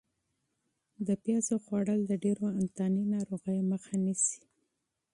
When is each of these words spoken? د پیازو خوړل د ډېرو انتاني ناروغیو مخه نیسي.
د 1.07 1.09
پیازو 1.23 1.55
خوړل 1.63 2.01
د 2.07 2.13
ډېرو 2.23 2.45
انتاني 2.61 3.03
ناروغیو 3.13 3.69
مخه 3.71 3.93
نیسي. 4.05 4.41